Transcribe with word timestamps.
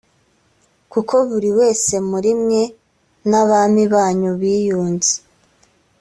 kuko 0.91 1.15
buri 1.29 1.49
wese 1.59 1.93
muri 2.09 2.31
mwe 2.41 2.61
n 3.29 3.31
abami 3.41 3.83
banyu 3.93 4.31
biyunze 4.39 5.13